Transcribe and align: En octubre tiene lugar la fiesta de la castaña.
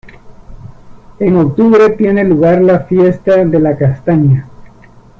En 1.19 1.35
octubre 1.37 1.91
tiene 1.91 2.23
lugar 2.23 2.59
la 2.63 2.79
fiesta 2.79 3.45
de 3.45 3.59
la 3.59 3.77
castaña. 3.77 4.47